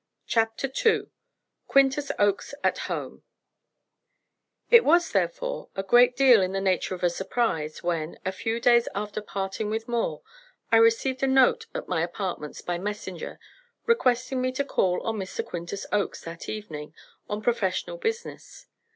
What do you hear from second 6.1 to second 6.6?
deal in the